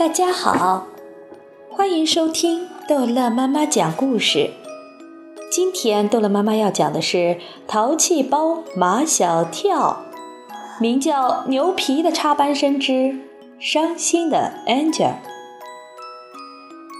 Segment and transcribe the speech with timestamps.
[0.00, 0.86] 大家好，
[1.70, 4.52] 欢迎收听逗乐妈妈讲故事。
[5.52, 7.18] 今天逗乐妈妈要讲的是
[7.68, 10.04] 《淘气包马小跳》，
[10.80, 13.18] 名叫《牛皮的插班生之
[13.58, 14.92] 伤心的 Angel》。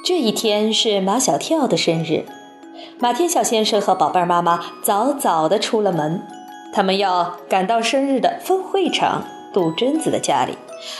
[0.04, 2.26] 这一天是马小跳的生日，
[2.98, 6.20] 马天笑先生和宝贝儿妈妈早早的出了门，
[6.70, 9.24] 他们要赶到生日的分会场
[9.54, 10.58] 杜真子的家里。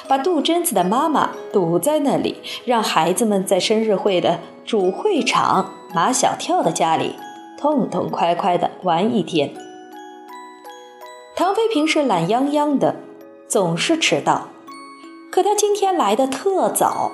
[0.08, 7.16] 把杜真子的妈妈堵在那里，让孩子们在生日会的主会场马小跳的家里
[7.58, 9.52] 痛痛快快地玩一天。
[11.34, 12.96] 唐飞平时懒洋洋的，
[13.48, 14.48] 总是迟到，
[15.30, 17.12] 可他今天来的特早，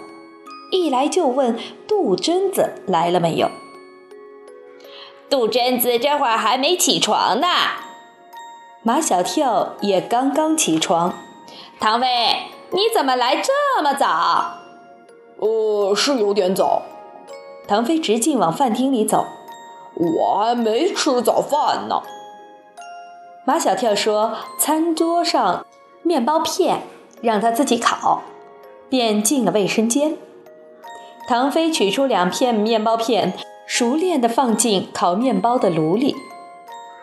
[0.73, 3.49] 一来就问杜真子来了没有。
[5.31, 7.47] 杜真子这会儿还没起床呢，
[8.83, 11.15] 马小跳也刚刚起床，
[11.79, 12.07] 唐飞。
[12.71, 14.59] 你怎么来这么早？
[15.39, 16.83] 呃，是有点早。
[17.69, 19.27] 唐飞直径往饭厅里走，
[19.95, 22.03] 我还没吃早饭呢。
[23.45, 25.65] 马小跳说：“餐桌上
[26.03, 26.83] 面包片
[27.21, 28.23] 让他自己烤。”
[28.89, 30.17] 便进了卫生间。
[31.29, 33.33] 唐飞取出两片面包片，
[33.67, 36.15] 熟练地放进烤面包的炉里。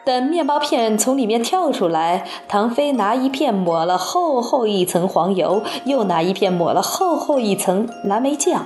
[0.06, 8.66] 等面包片从里面跳出来，唐飞拿一片抹了厚厚一层黄油，又拿一片抹了厚厚一层蓝莓酱，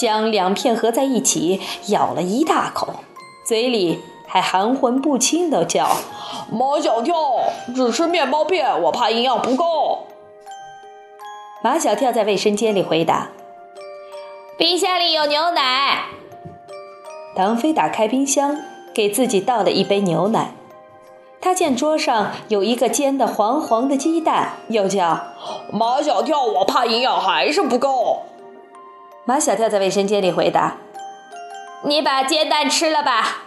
[0.00, 2.94] 将两片合在一起，咬了一大口，
[3.46, 5.88] 嘴里还含混不清的叫
[6.50, 7.14] ：“马小跳，
[7.72, 10.08] 只吃面包片，我怕营养不够。”
[11.62, 13.28] 马小跳在卫生间里回答
[14.58, 16.06] ：“冰箱里有牛奶。”
[17.36, 18.56] 唐飞打开冰箱，
[18.92, 20.50] 给自己倒了一杯牛奶。
[21.44, 25.24] 他见桌上有一个煎的黄黄的鸡蛋，又叫
[25.70, 28.22] 马小跳，我怕营养还是不够。
[29.26, 30.78] 马小跳在卫生间里回答
[31.84, 33.42] ：“你把煎蛋吃了吧。”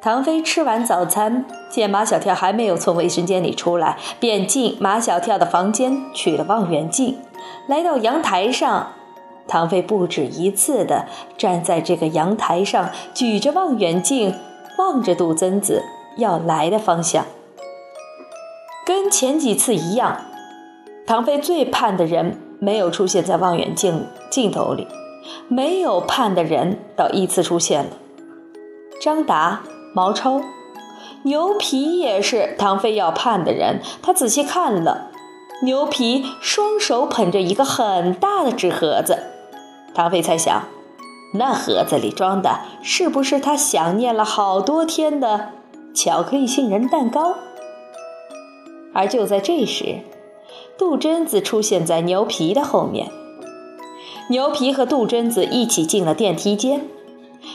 [0.00, 7.18] 唐飞吃完早餐，见马小跳还没有从卫生间里出来，便进马小跳的房间取了望远镜，
[7.66, 8.92] 来到阳台上。
[9.48, 11.06] 唐飞不止一次地
[11.36, 14.32] 站在这个阳台上，举着望远镜
[14.78, 15.82] 望着杜曾子。
[16.16, 17.24] 要来的方向，
[18.86, 20.22] 跟前几次一样，
[21.06, 24.86] 唐飞最盼的人没有出现在望远镜镜头里，
[25.48, 27.90] 没有盼的人倒依次出现了。
[29.00, 29.62] 张达、
[29.94, 30.40] 毛超、
[31.22, 33.80] 牛皮也是唐飞要盼的人。
[34.02, 35.10] 他仔细看了，
[35.62, 39.18] 牛皮双手捧着一个很大的纸盒子，
[39.94, 40.62] 唐飞猜想，
[41.34, 45.50] 那盒子里装的是不是他想念了好多天的？
[45.96, 47.34] 巧克力杏仁蛋糕。
[48.92, 50.00] 而就在这时，
[50.78, 53.10] 杜真子出现在牛皮的后面。
[54.28, 56.82] 牛皮和杜真子一起进了电梯间。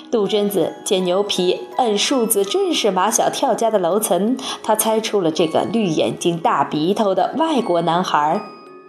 [0.09, 8.41] 杜真子见牛皮摁数字正是马小跳家的楼层，他猜出了这个绿眼睛、大鼻头的外国男孩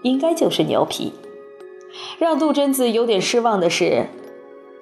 [0.03, 1.13] 应该就是牛皮。
[2.19, 4.07] 让杜真子有点失望的是。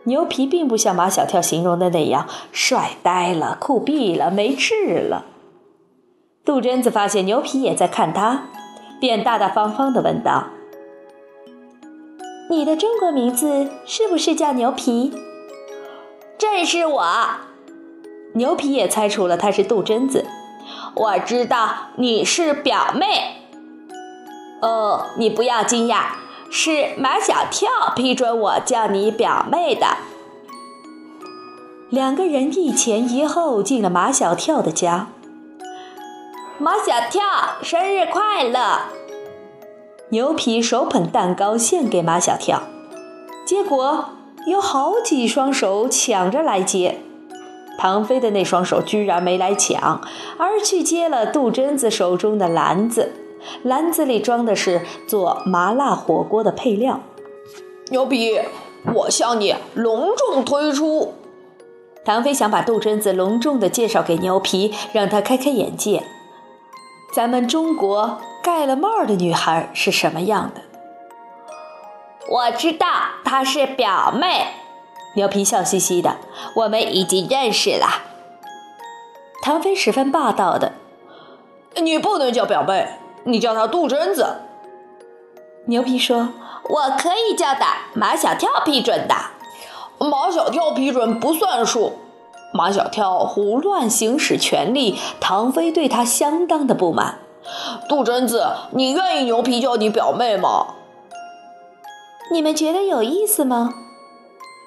[0.04, 5.26] 牛皮并不像马小跳形容的那样帅呆了、酷毙了、没治了。
[6.44, 8.44] 杜真子发现牛皮也在看他，
[8.98, 10.46] 便大大方方地问道
[12.48, 15.12] ：“你的中国名字是不是叫牛皮
[16.38, 17.04] ？”“正是我。”
[18.34, 20.26] 牛皮也猜出了他是杜真子。
[20.96, 23.42] “我知道你是表妹。
[24.62, 26.04] ”“哦，你不要惊讶。”
[26.50, 29.96] 是马小跳批准我叫你表妹的。
[31.88, 35.08] 两个人一前一后进了马小跳的家。
[36.58, 37.22] 马小跳
[37.62, 38.80] 生日快乐！
[40.10, 42.64] 牛皮手捧蛋糕献给马小跳，
[43.46, 44.10] 结果
[44.46, 46.98] 有好几双手抢着来接。
[47.78, 50.02] 唐飞的那双手居然没来抢，
[50.36, 53.12] 而去接了杜真子手中的篮子。
[53.62, 57.00] 篮子里装的是做麻辣火锅的配料。
[57.90, 58.40] 牛皮，
[58.94, 61.14] 我向你隆重推出。
[62.04, 66.04] 唐飞想把杜真子隆重的介绍给牛皮，让他开开眼界。
[67.12, 70.62] 咱们中国盖了帽的女孩是什么样的？
[72.30, 72.86] 我知道
[73.24, 74.46] 她是表妹。
[75.16, 76.18] 牛皮笑嘻嘻的，
[76.54, 77.86] 我们已经认识了。
[79.42, 80.72] 唐飞十分霸道的，
[81.82, 82.88] 你不能叫表妹。
[83.24, 84.38] 你叫他杜真子。
[85.66, 86.30] 牛皮说
[86.68, 87.64] ：“我可以叫的，
[87.94, 89.14] 马小跳批准的。
[89.98, 91.98] 马小跳批准不算数。
[92.52, 97.18] 马小跳胡乱行使权力，唐飞对他相当的不满。
[97.88, 100.74] 杜真子，你愿意牛皮叫你表妹吗？
[102.32, 103.74] 你们觉得有意思吗？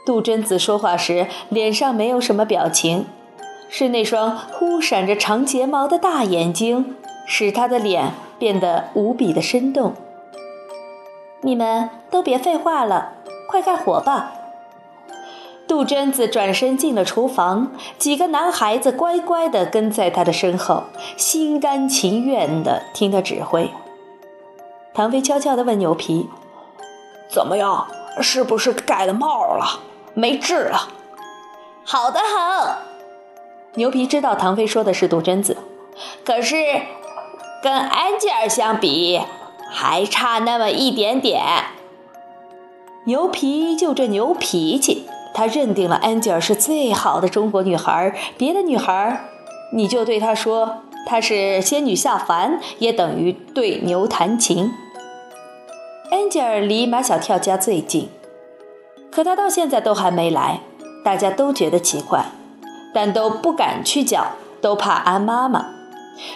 [0.05, 3.07] 杜真子说话时脸上没有什么表情，
[3.69, 9.93] 是那双忽闪着长睫毛的大眼睛使他的脸变得无比的生动。
[11.41, 13.13] 你们都别废话了，
[13.47, 14.31] 快干活吧！
[15.67, 20.83] 杜真子转身进了厨房，几个男孩子乖乖地跟在他的身后，
[21.17, 23.71] 心甘情愿地听他指挥。
[24.93, 26.29] 唐飞悄悄地问牛皮
[27.29, 27.87] ：“怎么样？
[28.21, 29.79] 是不是盖了帽了？
[30.13, 30.89] 没治了
[31.83, 32.75] ？”“好的很。”
[33.75, 35.57] 牛皮知道唐飞说的是杜真子，
[36.23, 36.55] 可是
[37.63, 39.21] 跟安吉尔相比，
[39.71, 41.41] 还差那么一点点。
[43.05, 45.05] 牛皮就这牛脾气。
[45.33, 49.23] 他认定了安吉尔是最好的中国女孩，别的女孩，
[49.71, 54.73] 你就对他说她是仙女下凡，也等于对牛弹琴。
[56.11, 58.09] 安吉尔离马小跳家最近，
[59.09, 60.59] 可他到现在都还没来，
[61.05, 62.25] 大家都觉得奇怪，
[62.93, 65.67] 但都不敢去叫，都怕安妈妈。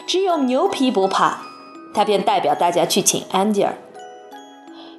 [0.05, 1.39] 只有牛皮不怕，
[1.93, 3.77] 他便代表大家去请安吉尔。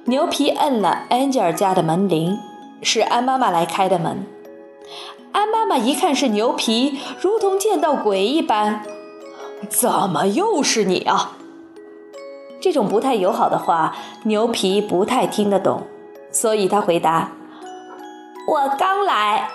[0.05, 2.37] 牛皮摁了安吉尔家的门铃。
[2.81, 4.25] 是安妈妈来开的门，
[5.33, 8.85] 安妈妈一看是牛皮，如同见到鬼一般。
[9.67, 11.33] 怎么又是你啊？
[12.61, 15.87] 这种不太友好的话，牛皮不太听得懂，
[16.31, 17.33] 所以他回答
[18.47, 19.49] ：“我刚来。”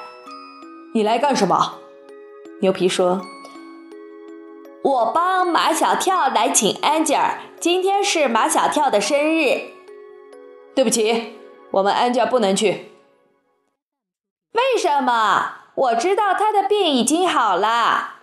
[0.93, 1.77] 你来干什么？
[2.61, 3.23] 牛皮说
[4.85, 9.71] ：“我帮马小跳来请安吉尔，今天是马小跳的生日。”
[10.77, 11.39] 对不起，
[11.71, 12.93] 我们安吉尔不能去。
[14.53, 15.53] 为什么？
[15.75, 18.17] 我知道他的病已经好了。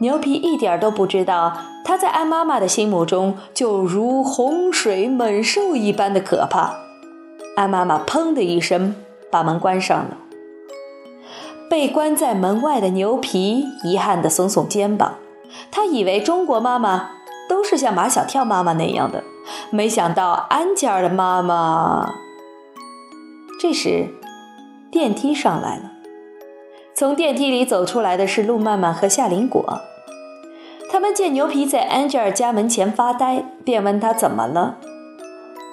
[0.00, 6.74] 牛皮一点都不知道，他在安妈妈的心目中就如洪水猛兽一般的可怕。
[7.56, 8.96] 安妈妈砰的一声
[9.30, 10.16] 把门关上了。
[11.68, 15.16] 被关在门外的牛皮遗憾地耸耸肩膀，
[15.80, 17.12] 他以为中国妈妈
[17.48, 19.24] 都是像马小跳妈妈那样的，
[19.70, 22.12] 没想到安吉尔的妈妈。
[23.58, 24.08] 这时。
[24.92, 25.92] 电梯上来了，
[26.94, 29.80] 从电梯里走出来的是陆曼曼和夏林果。
[30.90, 34.76] 他们见牛皮在安吉尔家门前发呆，便问他怎么了。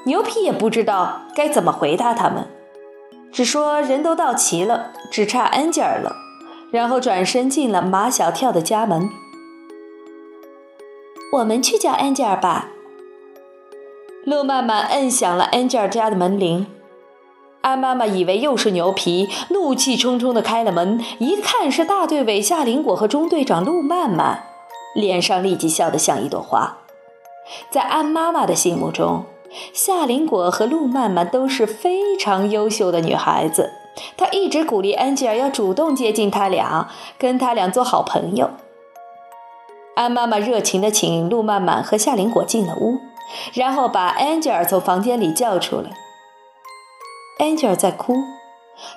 [0.05, 2.47] 牛皮也不知道该怎么回答他们，
[3.31, 6.15] 只说人都到齐了，只差安吉尔了。
[6.71, 9.09] 然后转身进了马小跳的家门。
[11.33, 12.69] 我们去叫安吉尔吧。
[14.23, 16.67] 路曼曼摁响了安吉尔家的门铃。
[17.61, 24.43] 安妈妈以为又是牛皮，怒气冲冲地开了门，一看是大队委夏林果和中队长陆曼曼，
[24.95, 26.77] 脸上立即笑得像一朵花。
[27.69, 29.25] 在安妈妈的心目中，
[29.73, 33.71] 夏林果和陆曼曼都是非常优秀的女孩子，
[34.15, 38.49] 她一直鼓励安吉尔要主动接近他俩，跟他俩做好朋友。
[39.97, 42.99] 安妈妈热情地请陆曼曼和夏林果进了屋，
[43.55, 45.89] 然后把安吉尔从房间里叫出来。
[47.39, 48.13] 安吉尔在哭，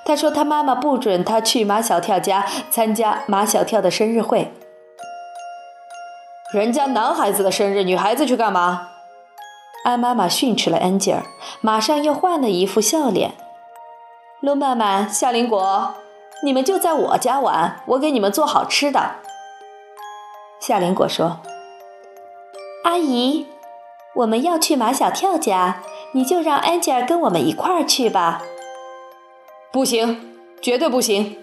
[0.04, 4.52] 他说他妈妈不准他去马小跳家参加马小跳的生日会。
[6.52, 8.88] 人家男孩子的生日，女孩子去干嘛？
[9.84, 11.22] 安妈妈训斥了安吉尔，
[11.62, 13.32] 马上又换了一副笑脸。
[14.40, 15.94] 陆曼曼、夏林果，
[16.44, 19.12] 你们就在我家玩，我给你们做好吃的。
[20.60, 21.38] 夏林果说
[22.84, 23.46] ：“阿姨，
[24.14, 28.42] 我们要去马小跳家。”你就让安吉尔跟我们一块儿去吧。
[29.70, 31.36] 不行，绝对不行。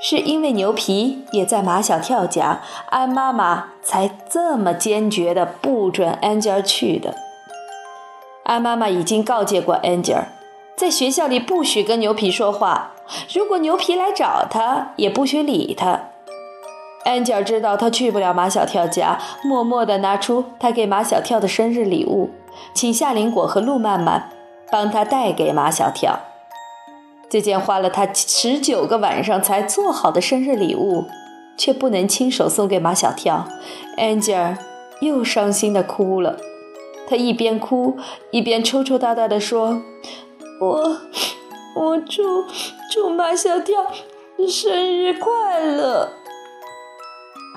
[0.00, 7.16] 是因为牛皮也在马小跳家，安妈妈才这么坚决的不准安吉尔去的。
[8.44, 10.28] 安妈妈已经告诫过安吉尔，
[10.76, 12.92] 在学校里不许跟牛皮说话，
[13.34, 16.09] 如果牛皮来找他，也不许理他。
[17.04, 22.30] 安吉尔知道他去不了马小跳家，默默地拿出他给马小跳的生日礼物。
[22.74, 24.30] 请夏林果和陆曼曼
[24.70, 26.18] 帮他带给马小跳
[27.30, 31.06] 这件花了他十九个晚上才做好的生日礼物，
[31.56, 33.48] 却不能亲手送给马小跳。
[33.96, 34.58] 安吉尔
[35.00, 36.36] 又伤心的哭了，
[37.08, 37.96] 他一边哭
[38.30, 39.80] 一边抽抽搭搭的说
[40.60, 41.00] ：“我
[41.76, 42.44] 我祝
[42.92, 43.86] 祝马小跳
[44.48, 46.10] 生日快乐。”